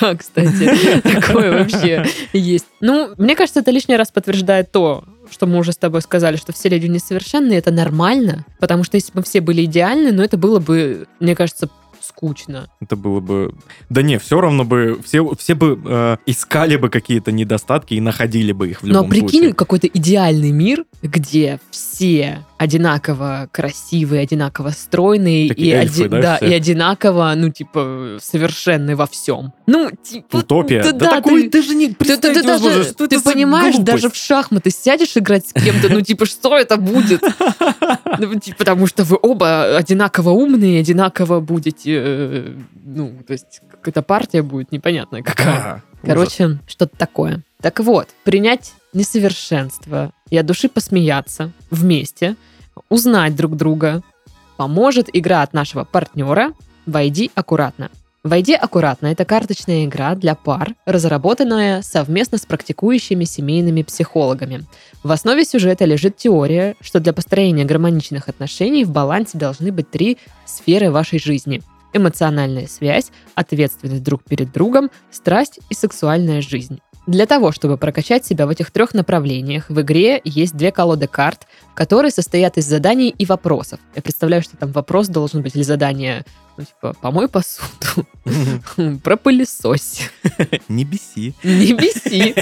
[0.00, 2.66] Да, кстати, такое вообще есть.
[2.80, 6.52] Ну, мне кажется, это лишний раз подтверждает то, что мы уже с тобой сказали, что
[6.52, 10.58] все люди несовершенны, это нормально, потому что если бы все были идеальны, ну, это было
[10.58, 11.68] бы, мне кажется,
[12.10, 12.68] скучно.
[12.80, 13.54] Это было бы...
[13.88, 15.00] Да не, все равно бы...
[15.04, 19.08] Все, все бы э, искали бы какие-то недостатки и находили бы их в Но любом
[19.10, 19.54] прикинь, случае.
[19.54, 26.36] какой-то идеальный мир, где все одинаково красивые, одинаково стройные Такие и, эльфы, оди- да, да,
[26.36, 26.46] все?
[26.48, 29.52] и одинаково, ну, типа, совершенны во всем.
[29.66, 30.36] Ну, типа...
[30.38, 30.82] Утопия.
[30.82, 33.76] Да, Да, да, такой ты- ты же не Ты, ты- ты даже, что ты понимаешь,
[33.76, 33.84] глупость?
[33.94, 37.22] даже в шахматы сядешь играть с кем-то, ну, типа, что это будет?
[38.18, 44.02] Ну, типа, потому что вы оба одинаково умные, одинаково будете, э, ну, то есть какая-то
[44.02, 45.82] партия будет непонятная какая.
[46.02, 47.42] Короче, что-то такое.
[47.60, 52.36] Так вот, принять несовершенство и от души посмеяться вместе,
[52.88, 54.02] узнать друг друга,
[54.56, 56.52] поможет игра от нашего партнера
[56.86, 57.90] «Войди аккуратно».
[58.22, 64.66] «Войди аккуратно»— это карточная игра для пар, разработанная совместно с практикующими семейными психологами.
[65.02, 70.18] В основе сюжета лежит теория, что для построения гармоничных отношений в балансе должны быть три
[70.44, 76.80] сферы вашей жизни– эмоциональная связь, ответственность друг перед другом, страсть и сексуальная жизнь.
[77.06, 81.46] Для того, чтобы прокачать себя в этих трех направлениях, в игре есть две колоды карт,
[81.74, 83.80] которые состоят из заданий и вопросов.
[83.96, 86.24] Я представляю, что там вопрос должен быть или задание,
[86.56, 88.06] ну, типа, помой посуду,
[89.02, 90.10] пропылесось.
[90.68, 91.34] Не беси.
[91.42, 92.34] Не беси.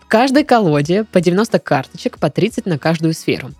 [0.00, 3.50] В каждой колоде по 90 карточек, по 30 на каждую сферу.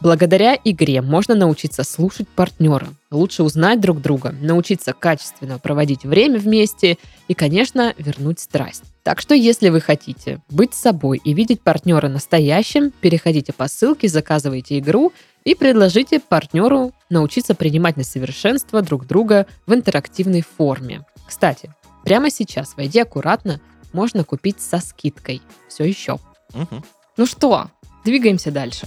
[0.00, 6.98] Благодаря игре можно научиться слушать партнера, лучше узнать друг друга, научиться качественно проводить время вместе
[7.26, 8.84] и, конечно, вернуть страсть.
[9.02, 14.78] Так что, если вы хотите быть собой и видеть партнера настоящим, переходите по ссылке, заказывайте
[14.78, 15.12] игру
[15.44, 21.06] и предложите партнеру научиться принимать на совершенство друг друга в интерактивной форме.
[21.26, 23.60] Кстати, прямо сейчас, войди аккуратно,
[23.92, 25.40] можно купить со скидкой.
[25.68, 26.18] Все еще.
[26.52, 26.84] Мгм.
[27.16, 27.70] Ну что,
[28.04, 28.86] двигаемся дальше.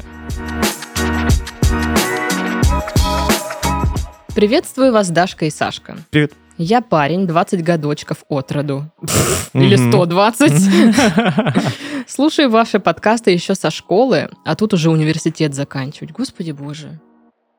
[4.35, 5.97] Приветствую вас, Дашка и Сашка.
[6.09, 6.33] Привет.
[6.57, 8.85] Я парень, 20 годочков от роду.
[9.53, 9.91] Или Мгм.
[9.91, 10.53] 120.
[12.07, 16.11] Слушаю ваши подкасты еще со школы, а тут уже университет заканчивать.
[16.11, 16.99] Господи боже.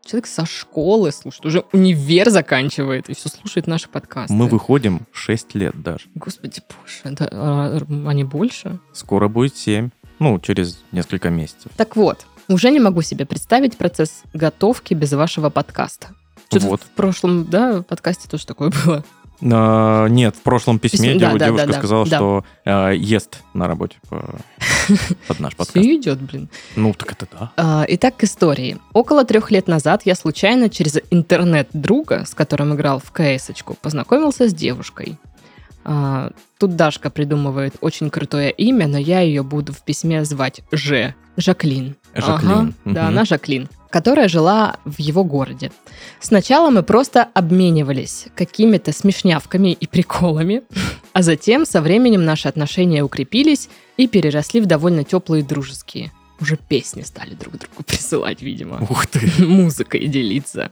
[0.05, 4.33] Человек со школы слушает, уже универ заканчивает и все слушает наши подкасты.
[4.35, 6.07] Мы выходим 6 лет даже.
[6.15, 8.79] Господи боже, да, а, они больше?
[8.93, 9.91] Скоро будет 7.
[10.19, 11.71] Ну, через несколько месяцев.
[11.77, 16.09] Так вот, уже не могу себе представить процесс готовки без вашего подкаста.
[16.59, 16.83] Что-то Вот.
[16.83, 19.05] в прошлом, да, подкасте тоже такое было.
[19.45, 22.17] А, нет, в прошлом письме да, дев- да, девушка да, да, сказала, да.
[22.17, 24.39] что а, ест на работе по-
[25.27, 25.77] под наш подкаст.
[25.79, 26.49] Все идет, блин.
[26.77, 27.53] Ну, так это да.
[27.57, 28.79] А, Итак, к истории.
[28.93, 34.49] Около трех лет назад я случайно через интернет друга, с которым играл в кс познакомился
[34.49, 35.19] с девушкой.
[35.85, 41.15] А, Тут Дашка придумывает очень крутое имя, но я ее буду в письме звать Ж.
[41.37, 41.97] Жаклин.
[42.15, 42.51] Жаклин.
[42.53, 43.09] Ага, Да, Мгм.
[43.09, 45.71] она Жаклин, которая жила в его городе.
[46.19, 50.63] Сначала мы просто обменивались какими-то смешнявками и приколами,
[51.13, 56.11] а затем со временем наши отношения укрепились и переросли в довольно теплые и дружеские.
[56.41, 58.79] Уже песни стали друг другу присылать, видимо.
[58.89, 59.31] Ух ты.
[59.45, 60.71] Музыкой делиться.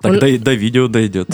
[0.00, 1.28] Так Он- до, до видео дойдет.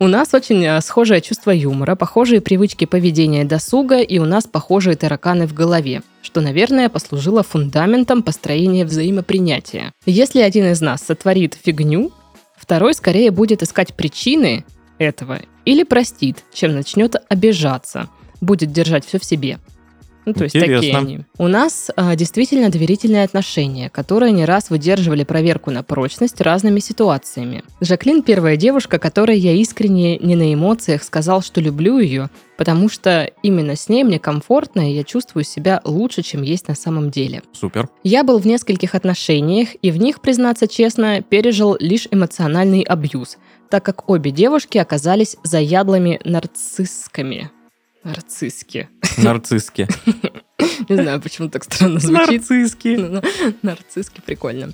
[0.00, 4.94] У нас очень э, схожее чувство юмора, похожие привычки поведения досуга, и у нас похожие
[4.94, 9.92] тараканы в голове, что, наверное, послужило фундаментом построения взаимопринятия.
[10.06, 12.12] Если один из нас сотворит фигню,
[12.56, 14.64] второй скорее будет искать причины
[14.98, 18.08] этого или простит, чем начнет обижаться,
[18.40, 19.58] будет держать все в себе.
[20.28, 21.20] Ну, то есть такие они.
[21.38, 27.64] У нас а, действительно доверительные отношения, которые не раз выдерживали проверку на прочность разными ситуациями.
[27.80, 33.30] Жаклин первая девушка, которой я искренне не на эмоциях сказал, что люблю ее, потому что
[33.42, 37.42] именно с ней мне комфортно, и я чувствую себя лучше, чем есть на самом деле.
[37.52, 37.88] Супер.
[38.02, 43.38] Я был в нескольких отношениях, и в них, признаться честно, пережил лишь эмоциональный абьюз,
[43.70, 47.50] так как обе девушки оказались заядлыми нарциссскими.
[48.08, 48.88] Нарцисски.
[49.18, 49.86] Нарцисски.
[50.88, 52.28] Не знаю, почему так странно звучит.
[52.28, 52.96] Нарцисски.
[52.96, 53.22] Ну,
[53.62, 54.70] Нарцисски прикольно.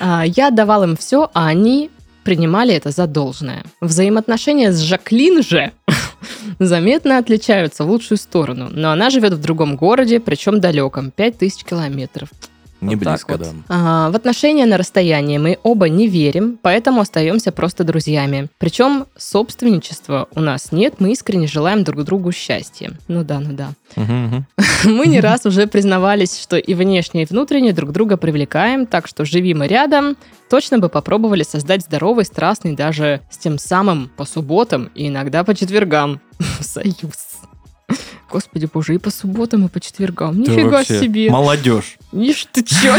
[0.00, 1.90] А, Я давал им все, а они
[2.24, 3.64] принимали это за должное.
[3.80, 5.72] Взаимоотношения с Жаклин же
[6.58, 8.68] заметно отличаются в лучшую сторону.
[8.70, 12.28] Но она живет в другом городе, причем далеком, 5000 километров.
[12.82, 13.40] Не Вот близко, вот.
[13.40, 13.48] да.
[13.68, 18.48] А, в отношения на расстоянии мы оба не верим, поэтому остаемся просто друзьями.
[18.58, 22.92] Причем собственничества у нас нет, мы искренне желаем друг другу счастья.
[23.06, 23.72] Ну да, ну да.
[24.84, 29.24] Мы не раз уже признавались, что и внешне, и внутренне друг друга привлекаем, так что
[29.24, 30.16] живи мы рядом,
[30.48, 35.54] точно бы попробовали создать здоровый, страстный, даже с тем самым по субботам и иногда по
[35.54, 36.20] четвергам
[36.60, 37.31] союз.
[38.32, 40.42] Господи боже, и по субботам, и по четвергам.
[40.42, 41.30] Ты Нифига себе.
[41.30, 41.98] Молодежь.
[42.12, 42.96] Ишь ты чё?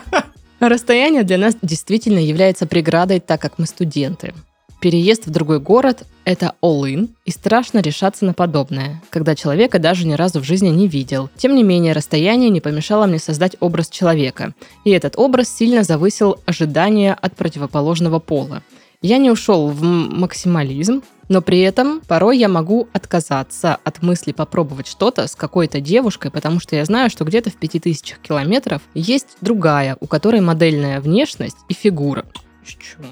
[0.58, 4.34] Расстояние для нас действительно является преградой, так как мы студенты.
[4.80, 10.14] Переезд в другой город– это all-in, и страшно решаться на подобное, когда человека даже ни
[10.14, 11.30] разу в жизни не видел.
[11.36, 14.52] Тем не менее, расстояние не помешало мне создать образ человека,
[14.84, 18.62] и этот образ сильно завысил ожидания от противоположного пола.
[19.00, 24.86] Я не ушел в максимализм, но при этом порой я могу отказаться от мысли попробовать
[24.86, 29.96] что-то с какой-то девушкой, потому что я знаю, что где-то в 5000 километров есть другая,
[30.00, 32.24] у которой модельная внешность и фигура.
[32.64, 33.04] Чё?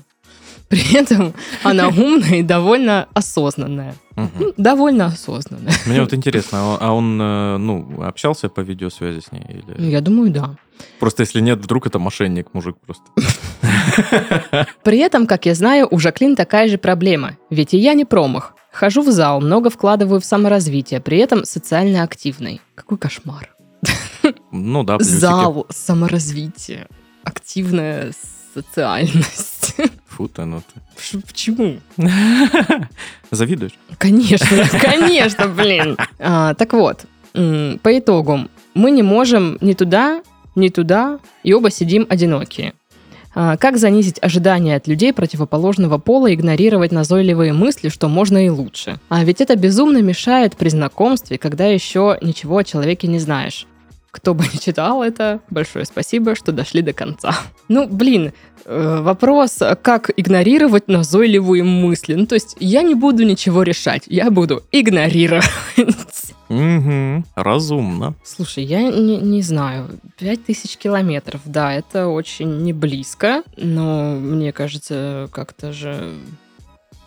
[0.68, 3.94] При этом она умная и довольно осознанная.
[4.16, 5.72] Ну, довольно осознанная.
[5.86, 9.44] Мне вот интересно, а он- а он, э, ну, общался по видеосвязи с ней?
[9.66, 9.90] Ну, Или...
[9.90, 10.56] Я думаю, да.
[10.98, 13.04] Просто если нет, вдруг это мошенник, мужик просто.
[14.82, 17.36] При этом, как я знаю, у Жаклин такая же проблема.
[17.50, 18.54] Ведь и я не промах.
[18.72, 22.60] Хожу в зал, много вкладываю в саморазвитие, при этом социально активный.
[22.74, 23.50] Какой кошмар.
[24.50, 25.14] Ну да, плюсики.
[25.14, 26.86] Зал, саморазвитие,
[27.24, 28.12] активная
[28.54, 29.74] социальность.
[30.06, 31.20] Фу ты, ну ты.
[31.20, 31.80] Почему?
[33.30, 33.72] Завидуешь?
[33.98, 35.96] Конечно, конечно, блин.
[36.18, 40.22] А, так вот, по итогу, мы не можем ни туда,
[40.54, 42.74] ни туда, и оба сидим одинокие.
[43.34, 48.50] А, Как занизить ожидания от людей противоположного пола и игнорировать назойливые мысли, что можно и
[48.50, 49.00] лучше?
[49.08, 53.66] А ведь это безумно мешает при знакомстве, когда еще ничего о человеке не знаешь.
[54.10, 57.34] Кто бы не читал это, большое спасибо, что дошли до конца.
[57.68, 58.32] Ну, блин,
[58.66, 62.12] э, вопрос, как игнорировать назойливые мысли.
[62.14, 65.46] Ну, то есть я не буду ничего решать, я буду игнорировать.
[66.52, 68.14] Угу, разумно.
[68.22, 69.88] Слушай, я не, не знаю,
[70.18, 76.14] 5000 километров, да, это очень не близко, но мне кажется, как-то же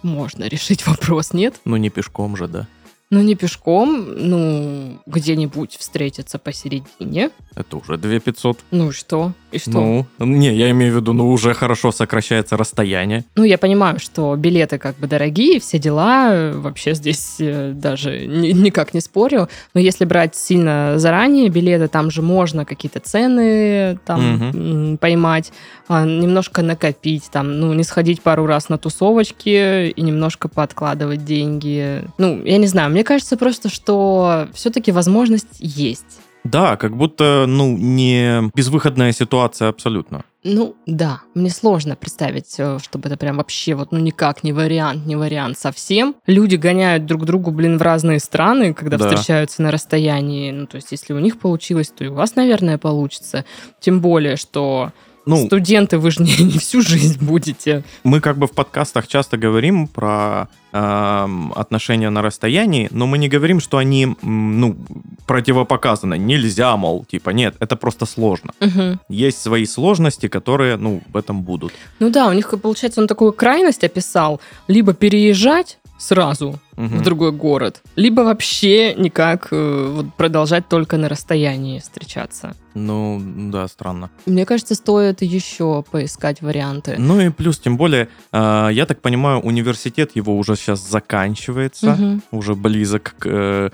[0.02, 1.62] можно решить вопрос, нет?
[1.64, 2.68] Ну не пешком же, да.
[3.12, 7.30] Ну, не пешком, ну, где-нибудь встретиться посередине.
[7.56, 8.58] Это уже 2500.
[8.72, 9.32] Ну и что?
[9.52, 9.70] И что?
[9.72, 13.24] Ну, Ну, не, я имею в виду, ну уже хорошо сокращается расстояние.
[13.36, 18.94] я понимаю, что билеты как бы дорогие, все дела, вообще здесь э, даже ни- никак
[18.96, 19.50] не спорю.
[19.76, 25.54] Но если брать сильно заранее билеты, там же можно какие-то цены там м, поймать,
[25.88, 32.02] а, немножко накопить, там, ну, не сходить пару раз на тусовочки и немножко пооткладывать деньги.
[32.18, 36.22] Ну, я не знаю, мне кажется просто, что все-таки возможность есть.
[36.46, 40.24] Да, как будто, ну, не безвыходная ситуация абсолютно.
[40.46, 45.06] Ну, да, мне сложно представить, э, чтобы это прям вообще вот, ну, никак не вариант,
[45.06, 46.16] не вариант совсем.
[46.26, 49.10] Люди гоняют друг другу, блин, в разные страны, когда Да.
[49.10, 50.52] встречаются на расстоянии.
[50.52, 53.44] Ну, то есть, если у них получилось, то и у вас, наверное, получится.
[53.82, 54.94] Тем более, что
[55.26, 57.84] Ну, студенты, вы же не, не всю жизнь будете.
[58.04, 63.30] мы как бы в подкастах часто говорим про эм, отношения на расстоянии, но мы не
[63.30, 64.76] говорим, что они, ну,
[65.26, 66.18] противопоказаны.
[66.18, 68.52] Нельзя, мол, типа, нет, это просто сложно.
[68.60, 69.00] Мгм.
[69.10, 71.74] Есть свои сложности, которые, ну, в этом будут.
[72.00, 74.40] Ну да, у них, получается, он такую крайность описал.
[74.68, 76.98] Либо переезжать сразу Мгм.
[76.98, 82.54] в другой город, либо вообще никак э, вот, продолжать только на расстоянии встречаться.
[82.74, 84.10] Ну, да, странно.
[84.26, 86.96] Мне кажется, стоит еще поискать варианты.
[86.98, 92.22] Ну и плюс, тем более, э, я так понимаю, университет его уже сейчас заканчивается, Мгм.
[92.32, 93.70] уже близок к, э,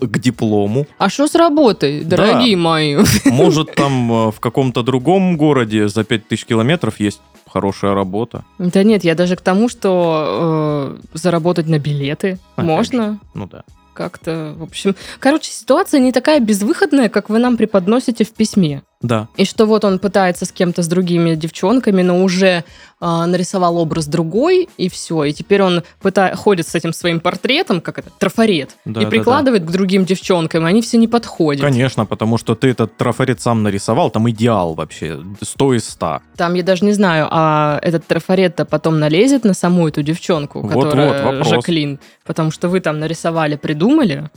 [0.00, 0.86] к диплому.
[0.98, 2.16] А что с работой, Да.
[2.16, 2.96] дорогие мои?
[3.26, 7.20] Может, там э, в каком-то другом городе за 5000 километров есть
[7.56, 8.44] хорошая работа.
[8.58, 13.64] Да нет, я даже к тому, что э, заработать на билеты Опять можно Ну да.
[13.94, 14.54] как-то.
[14.58, 18.82] В общем, короче, ситуация не такая безвыходная, как вы нам преподносите в письме.
[19.02, 19.28] Да.
[19.36, 22.64] И что вот он пытается с кем-то, с другими девчонками, но уже
[22.98, 25.24] а, нарисовал образ другой, и все.
[25.24, 29.10] И теперь он пыта- ходит с этим своим портретом, как это, трафарет, Да, и да,
[29.10, 31.62] прикладывает к другим девчонкам, и они все не подходят.
[31.62, 36.20] Конечно, потому что ты этот трафарет сам нарисовал, там идеал вообще, 100 из 100.
[36.36, 40.84] Там я даже не знаю, а этот трафарет-то потом налезет на саму эту девчонку, Вот-вот,
[40.84, 41.48] которая вопрос.
[41.48, 44.30] Жаклин, потому что вы там нарисовали, придумали.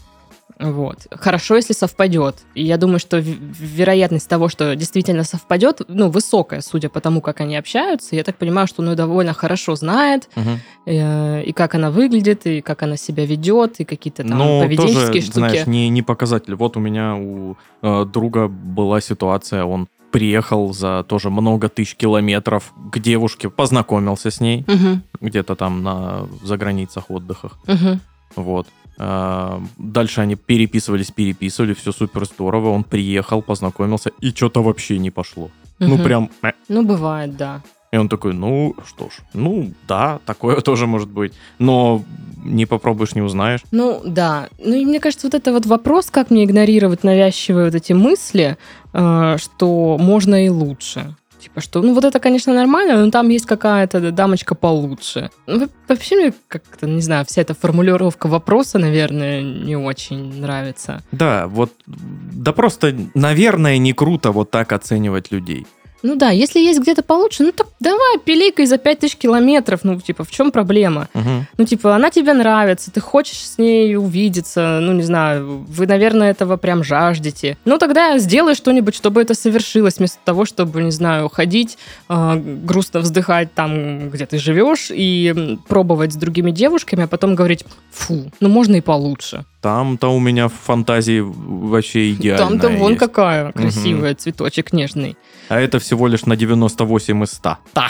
[0.59, 1.07] Вот.
[1.11, 2.35] Хорошо, если совпадет.
[2.53, 7.39] И я думаю, что вероятность того, что действительно совпадет, ну, высокая, судя по тому, как
[7.41, 8.15] они общаются.
[8.15, 10.59] Я так понимаю, что он ее довольно хорошо знает, Мгм.
[10.85, 15.05] э, и как она выглядит, и как она себя ведет, и какие-то там Но поведенческие
[15.07, 15.31] тоже, штуки.
[15.37, 16.55] знаешь, не, не показатель.
[16.55, 22.73] Вот у меня у э, друга была ситуация, он приехал за тоже много тысяч километров
[22.91, 27.57] к девушке, познакомился с ней Мгм, где-то там на заграницах отдыхах.
[27.67, 28.01] мгм.
[28.35, 28.67] Вот.
[28.99, 32.69] А, Дальше они переписывались, переписывали, все супер здорово.
[32.69, 35.49] Он приехал, познакомился, и что-то вообще не пошло.
[35.79, 36.03] Ну, Мгм.
[36.03, 36.29] прям...
[36.43, 36.51] э.
[36.67, 37.61] Ну, бывает, да.
[37.91, 41.33] И он такой, ну, что ж, ну, да, такое тоже может быть.
[41.59, 42.03] Но
[42.43, 43.61] не попробуешь, не узнаешь.
[43.71, 44.49] Ну, да.
[44.59, 48.57] Ну, и мне кажется, вот это вот вопрос, как мне игнорировать навязчивые вот эти мысли,
[48.93, 51.15] э, что можно и лучше.
[51.39, 55.29] Типа, что, ну, вот это, конечно, нормально, но там есть какая-то дамочка получше.
[55.47, 61.01] Ну, во- вообще мне как-то, не знаю, вся эта формулировка вопроса, наверное, не очень нравится.
[61.11, 65.65] Да, вот, да просто, наверное, не круто вот так оценивать людей.
[66.03, 69.81] Ну да, если есть где-то получше, ну так давай, пиликай за 5000 километров.
[69.83, 71.07] Ну, типа, в чем проблема?
[71.13, 71.47] Мгм.
[71.57, 76.31] Ну, типа, она тебе нравится, ты хочешь с ней увидеться, ну, не знаю, вы, наверное,
[76.31, 77.57] этого прям жаждете.
[77.65, 81.77] Ну, тогда сделай что-нибудь, чтобы это совершилось, вместо того, чтобы, не знаю, ходить,
[82.09, 87.65] э, грустно вздыхать там, где ты живешь, и пробовать с другими девушками, а потом говорить,
[87.91, 89.45] фу, ну, можно и получше.
[89.61, 92.99] Там-то у меня в фантазии вообще идеально Там-то вон есть.
[92.99, 95.17] какая красивая, цветочек нежный.
[95.49, 97.57] А это всего лишь на 98 из 100.
[97.75, 97.87] Да.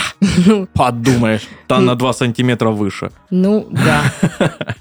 [0.48, 3.12] Ну, Подумаешь, там на 2 сантиметра выше.
[3.30, 4.02] Ну, да.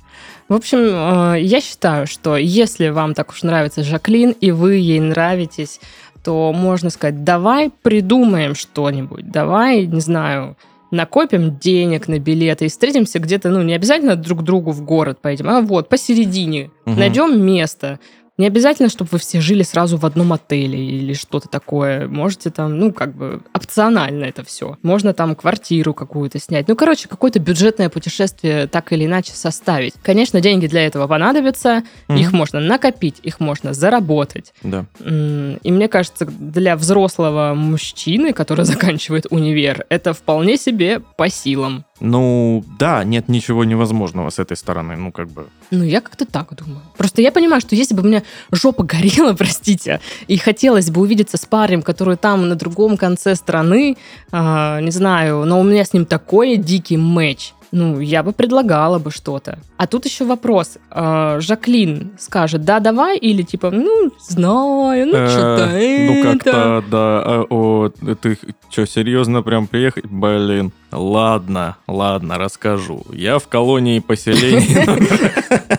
[0.48, 4.98] В общем, э, я считаю, что если вам так уж нравится Жаклин, и вы ей
[4.98, 5.80] нравитесь,
[6.24, 10.56] то можно сказать, давай придумаем что-нибудь, давай, не знаю,
[10.90, 15.20] накопим денег на билеты и встретимся где-то, ну, не обязательно друг к другу в город
[15.20, 16.98] поедем, а вот посередине, Мгм.
[16.98, 17.98] найдем место.
[18.38, 22.06] Не обязательно, чтобы вы все жили сразу в одном отеле или что-то такое.
[22.06, 24.78] Можете там, ну, как бы опционально это все.
[24.82, 26.68] Можно там квартиру какую-то снять.
[26.68, 29.94] Ну, короче, какое-то бюджетное путешествие так или иначе составить.
[30.02, 31.82] Конечно, деньги для этого понадобятся.
[32.06, 32.18] Мгм.
[32.18, 34.54] Их можно накопить, их можно заработать.
[34.62, 34.86] Да.
[35.00, 41.84] И мне кажется, для взрослого мужчины, который заканчивает универ, это вполне себе по силам.
[42.00, 44.96] Ну, да, нет ничего невозможного с этой стороны.
[44.96, 45.48] Ну, как бы...
[45.70, 46.82] Ну, я как-то так думаю.
[46.96, 48.22] Просто я понимаю, что если бы у меня
[48.52, 53.96] жопа горела, простите, и хотелось бы увидеться с парнем, который там на другом конце страны,
[54.30, 58.98] а, не знаю, но у меня с ним такой дикий матч, ну, я бы предлагала
[58.98, 59.58] бы что-то.
[59.76, 60.78] А тут еще вопрос.
[60.90, 67.22] а, Жаклин скажет, да, давай, или типа, ну, знаю, ну, Э, что-то Ну, как-то, да.
[67.24, 67.88] а, О,
[68.20, 68.38] ты
[68.70, 70.06] что, серьезно прям приехать?
[70.06, 70.72] Блин.
[70.90, 73.02] Ладно, ладно, расскажу.
[73.12, 74.86] Я в колонии поселения.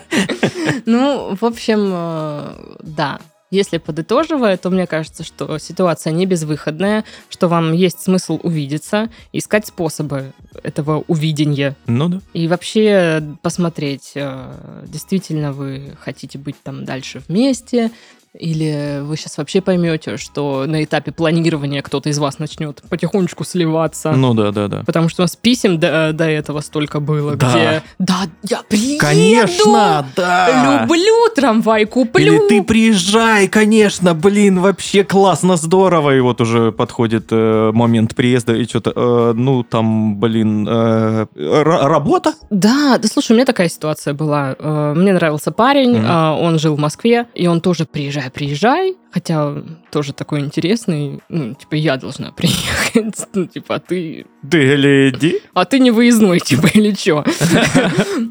[0.86, 3.18] Ну, в общем, э, да.
[3.50, 9.66] Если подытоживая, то мне кажется, что ситуация не безвыходная, что вам есть смысл увидеться, искать
[9.66, 10.32] способы
[10.62, 11.76] этого увидения.
[11.86, 12.20] Ну да.
[12.32, 17.90] И вообще посмотреть, э, действительно вы хотите быть там дальше вместе,
[18.38, 24.12] или вы сейчас вообще поймете, что на этапе планирования кто-то из вас начнет потихонечку сливаться.
[24.12, 24.82] Ну да, да, да.
[24.86, 27.50] Потому что у нас писем до, до этого столько было, Да.
[27.50, 29.00] где «Да, я приеду!
[29.00, 30.82] Конечно, да.
[30.82, 36.16] Люблю трамвай, куплю!» Или ты приезжай, конечно, блин, вообще классно, здорово.
[36.16, 42.34] И вот уже подходит э, момент приезда, и что-то, ну, там, блин, э, ра- работа?
[42.50, 44.54] Да, да слушай, у меня такая ситуация была.
[44.58, 46.06] Э, Мне нравился парень, Мгм.
[46.08, 47.84] а, он жил в Москве, и он тоже
[48.20, 49.54] приезжай, приезжай, хотя
[49.90, 55.40] тоже такой интересный, ну, типа, я должна приехать, ну, типа, а ты, Ты гляди.
[55.54, 57.24] а ты не выездной, типа, или чё?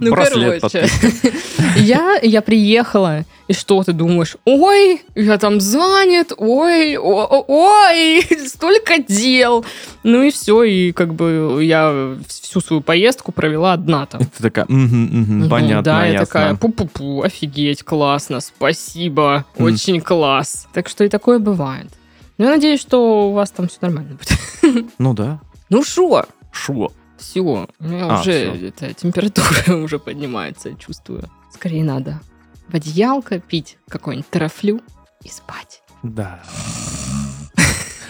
[0.02, 0.60] Ну, короче,
[1.78, 4.38] я, я приехала, и что ты думаешь?
[4.46, 9.66] Ой, я там занят, ой, ой, столько дел.
[10.04, 14.22] Ну и все, и как бы я всю свою поездку провела одна там.
[14.22, 16.26] Ты такая, «Мгм, мгм, Мгм, понятно, Да, я ясно».
[16.28, 20.68] такая, пу-пу-пу, офигеть, классно, спасибо, очень класс.
[20.74, 21.88] Так что и такое бывает.
[22.38, 24.86] Ну, я надеюсь, что у вас там все нормально будет.
[24.98, 25.40] Ну да.
[25.70, 26.92] Ну шо, Шо?
[27.18, 31.30] все, у меня А, уже эта температура уже поднимается, чувствую.
[31.54, 32.22] Скорее надо
[32.68, 34.82] в одеялко пить какой-нибудь тарафлю
[35.24, 35.82] и спать.
[36.04, 36.40] Да.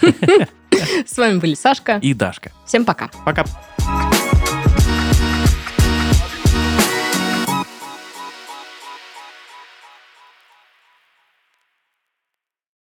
[1.06, 1.98] С вами были Сашка.
[2.02, 2.52] И Дашка.
[2.66, 3.10] Всем пока.
[3.24, 3.44] Пока.